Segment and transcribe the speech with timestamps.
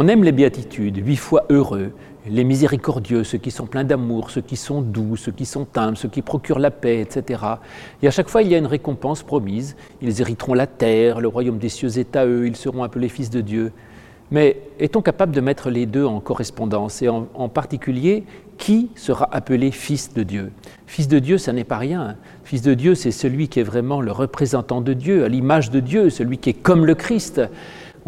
[0.00, 1.90] on aime les béatitudes, huit fois heureux,
[2.24, 5.96] les miséricordieux, ceux qui sont pleins d'amour, ceux qui sont doux, ceux qui sont humbles,
[5.96, 7.42] ceux qui procurent la paix, etc.
[8.00, 9.74] Et à chaque fois, il y a une récompense promise.
[10.00, 13.28] Ils hériteront la terre, le royaume des cieux est à eux, ils seront appelés fils
[13.28, 13.72] de Dieu.
[14.30, 17.02] Mais est-on capable de mettre les deux en correspondance?
[17.02, 18.22] Et en, particulier,
[18.56, 20.52] qui sera appelé fils de Dieu?
[20.86, 22.14] Fils de Dieu, ça n'est pas rien.
[22.44, 25.80] Fils de Dieu, c'est celui qui est vraiment le représentant de Dieu, à l'image de
[25.80, 27.40] Dieu, celui qui est comme le Christ.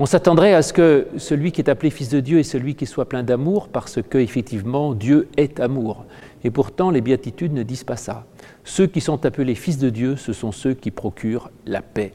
[0.02, 2.86] On s'attendrait à ce que celui qui est appelé fils de Dieu est celui qui
[2.86, 6.06] soit plein d'amour, parce que effectivement Dieu est amour.
[6.42, 8.24] Et pourtant, les béatitudes ne disent pas ça.
[8.64, 12.14] Ceux qui sont appelés fils de Dieu, ce sont ceux qui procurent la paix.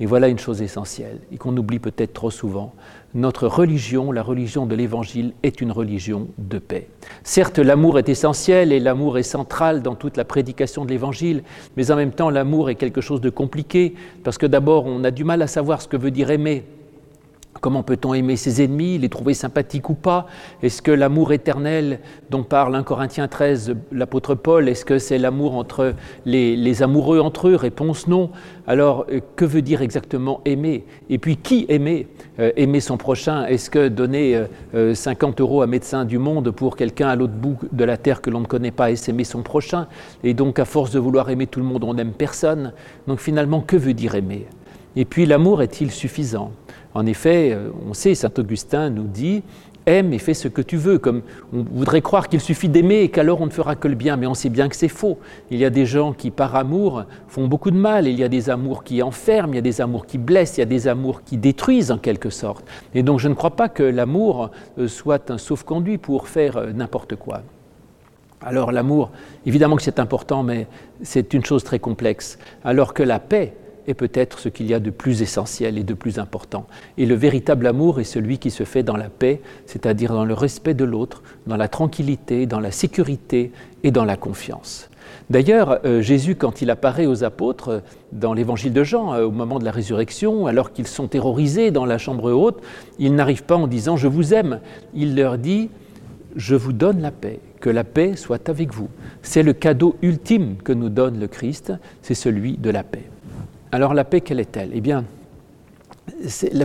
[0.00, 2.72] Et voilà une chose essentielle, et qu'on oublie peut-être trop souvent.
[3.12, 6.88] Notre religion, la religion de l'Évangile, est une religion de paix.
[7.22, 11.42] Certes, l'amour est essentiel et l'amour est central dans toute la prédication de l'Évangile,
[11.76, 15.10] mais en même temps, l'amour est quelque chose de compliqué, parce que d'abord, on a
[15.10, 16.64] du mal à savoir ce que veut dire aimer.
[17.60, 20.26] Comment peut-on aimer ses ennemis, les trouver sympathiques ou pas?
[20.62, 25.54] Est-ce que l'amour éternel dont parle 1 Corinthiens 13 l'apôtre Paul, est-ce que c'est l'amour
[25.54, 27.56] entre les, amoureux entre eux?
[27.56, 28.30] Réponse non.
[28.66, 30.84] Alors, euh, que veut dire exactement aimer?
[31.08, 34.40] Et puis, qui aimer euh, Aimer son prochain, est-ce que donner
[34.94, 38.20] 50 euh, euros à médecin du monde pour quelqu'un à l'autre bout de la terre
[38.20, 39.86] que l'on ne connaît pas, est aimer son prochain?
[40.24, 42.72] Et donc, à force de vouloir aimer tout le monde, on n'aime personne.
[43.06, 44.46] Donc, finalement, que veut dire aimer?
[44.96, 46.52] Et puis, l'amour est-il suffisant?
[46.94, 49.42] En effet, euh, on sait, Saint Augustin nous dit
[49.86, 50.98] aime et fais ce que tu veux.
[50.98, 54.16] Comme on voudrait croire qu'il suffit d'aimer et qu'alors on ne fera que le bien,
[54.16, 55.18] mais on sait bien que c'est faux.
[55.50, 58.06] Il y a des gens qui, par amour, font beaucoup de mal.
[58.06, 60.60] Il y a des amours qui enferment, il y a des amours qui blessent, il
[60.60, 62.64] y a des amours qui détruisent en quelque sorte.
[62.94, 66.72] Et donc je ne crois pas que l'amour euh, soit un sauf-conduit pour faire euh,
[66.72, 67.42] n'importe quoi.
[68.42, 69.10] Alors l'amour,
[69.46, 70.66] évidemment que c'est important, mais
[71.02, 72.38] c'est une chose très complexe.
[72.64, 73.54] Alors que la paix,
[73.86, 76.66] est peut-être ce qu'il y a de plus essentiel et de plus important.
[76.98, 80.34] Et le véritable amour est celui qui se fait dans la paix, c'est-à-dire dans le
[80.34, 83.52] respect de l'autre, dans la tranquillité, dans la sécurité
[83.82, 84.90] et dans la confiance.
[85.28, 87.80] D'ailleurs, euh, Jésus, quand il apparaît aux apôtres euh,
[88.12, 91.84] dans l'évangile de Jean, euh, au moment de la résurrection, alors qu'ils sont terrorisés dans
[91.84, 92.60] la chambre haute,
[92.98, 94.60] il n'arrive pas en disant⁇ Je vous aime⁇
[94.94, 95.64] il leur dit⁇
[96.36, 98.88] Je vous donne la paix, que la paix soit avec vous.
[99.22, 101.72] C'est le cadeau ultime que nous donne le Christ,
[102.02, 103.04] c'est celui de la paix.
[103.72, 104.70] Alors la paix, quelle est-elle?
[104.72, 105.04] Eh bien,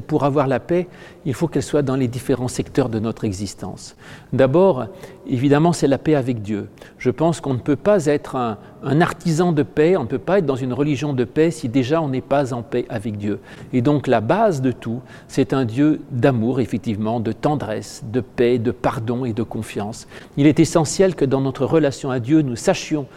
[0.08, 0.88] pour avoir la paix,
[1.26, 3.96] il faut qu'elle soit dans les différents secteurs de notre existence.
[4.34, 4.86] D'abord,
[5.28, 6.70] évidemment, c'est la paix avec Dieu.
[6.98, 10.40] Je pense qu'on ne peut pas être un, artisan de paix, on ne peut pas
[10.40, 13.40] être dans une religion de paix si déjà on n'est pas en paix avec Dieu.
[13.74, 18.60] Et donc la base de tout, c'est un Dieu d'amour, effectivement, de tendresse, de paix,
[18.60, 20.08] de pardon et de confiance.
[20.38, 23.08] Il est essentiel que dans notre relation à Dieu, nous sachions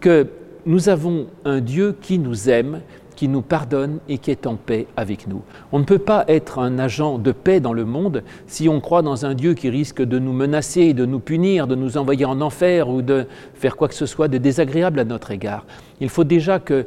[0.00, 0.28] que
[0.64, 2.80] nous avons un Dieu qui nous aime,
[3.22, 5.42] qui nous pardonne et qui est en paix avec nous.
[5.70, 9.02] On ne peut pas être un agent de paix dans le monde si on croit
[9.02, 12.40] dans un Dieu qui risque de nous menacer, de nous punir, de nous envoyer en
[12.40, 15.66] enfer ou de faire quoi que ce soit de désagréable à notre égard.
[16.00, 16.84] Il faut déjà que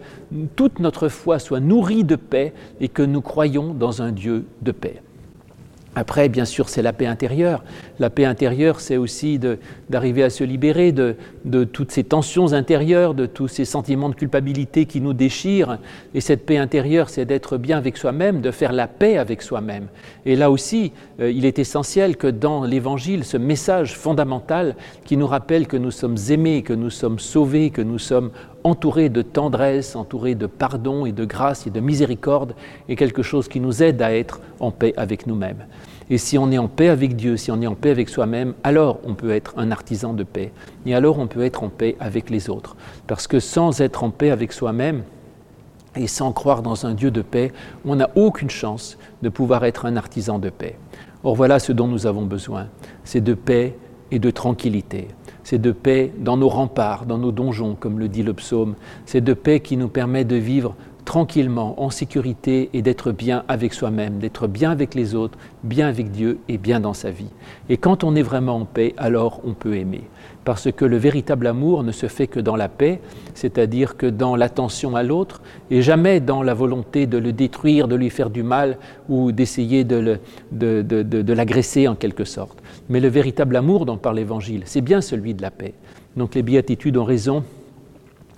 [0.57, 2.51] toute notre foi soit nourrie de paix
[2.81, 5.01] et que nous croyons dans un Dieu de paix.
[5.95, 7.63] Après, bien sûr, c'est la paix intérieure.
[7.99, 9.39] La paix intérieure, c'est aussi
[9.89, 11.15] d'arriver à se libérer de,
[11.63, 15.79] toutes ces tensions intérieures, de tous ces sentiments de culpabilité qui nous déchirent.
[16.13, 19.87] Et cette paix intérieure, c'est d'être bien avec soi-même, de faire la paix avec soi-même.
[20.25, 20.91] Et là aussi,
[21.21, 24.75] euh, il est essentiel que dans l'Évangile, ce message fondamental
[25.05, 28.31] qui nous rappelle que nous sommes aimés, que nous sommes sauvés, que nous sommes
[28.65, 32.55] entourés de tendresse, entourés de pardon et de grâce et de miséricorde,
[32.89, 35.65] est quelque chose qui nous aide à être en paix avec nous-mêmes.
[36.09, 38.53] Et si on est en paix avec Dieu, si on est en paix avec soi-même,
[38.63, 40.51] alors on peut être un artisan de paix.
[40.85, 42.75] Et alors on peut être en paix avec les autres.
[43.07, 45.03] Parce que sans être en paix avec soi-même
[45.95, 47.51] et sans croire dans un Dieu de paix,
[47.85, 50.77] on n'a aucune chance de pouvoir être un artisan de paix.
[51.23, 52.67] Or voilà ce dont nous avons besoin.
[53.03, 53.75] C'est de paix
[54.11, 55.07] et de tranquillité.
[55.43, 58.75] C'est de paix dans nos remparts, dans nos donjons, comme le dit le psaume.
[59.05, 63.73] C'est de paix qui nous permet de vivre tranquillement, en sécurité et d'être bien avec
[63.73, 67.29] soi-même, d'être bien avec les autres, bien avec Dieu et bien dans sa vie.
[67.69, 70.01] Et quand on est vraiment en paix, alors on peut aimer.
[70.43, 72.99] Parce que le véritable amour ne se fait que dans la paix,
[73.33, 75.41] c'est-à-dire que dans l'attention à l'autre
[75.71, 78.77] et jamais dans la volonté de le détruire, de lui faire du mal
[79.07, 80.19] ou d'essayer de,
[80.51, 82.61] de l'agresser en quelque sorte.
[82.89, 85.73] Mais le véritable amour dont parle l'Évangile, c'est bien celui de la paix.
[86.15, 87.43] Donc les béatitudes ont raison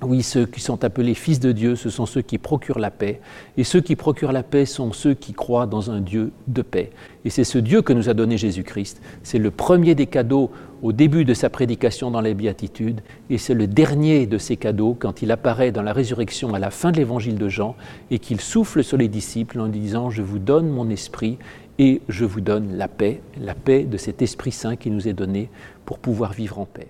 [0.04, 3.20] Oui, ceux qui sont appelés fils de Dieu, ce sont ceux qui procurent la paix.
[3.58, 6.92] Et ceux qui procurent la paix sont ceux qui croient dans un Dieu de paix.
[7.26, 9.02] Et c'est ce Dieu que nous a donné Jésus-Christ.
[9.24, 10.52] C'est le premier des cadeaux
[10.84, 13.02] au début de sa prédication dans les béatitudes.
[13.32, 16.70] Et c'est le dernier de ces cadeaux quand il apparaît dans la résurrection à la
[16.70, 17.76] fin de l'évangile de Jean
[18.12, 21.40] et qu'il souffle sur les disciples en disant Je vous donne mon esprit
[21.80, 25.14] et je vous donne la paix, la paix de cet Esprit Saint qui nous est
[25.14, 25.50] donné
[25.86, 26.88] pour pouvoir vivre en paix.